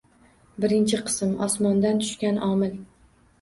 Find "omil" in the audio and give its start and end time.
2.49-2.75